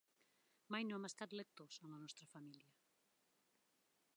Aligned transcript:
Mai 0.75 0.87
no 0.87 0.95
hem 0.99 1.03
estat 1.09 1.35
lectors, 1.41 1.77
a 1.83 1.91
la 1.91 1.99
nostra 2.07 2.29
família. 2.33 2.75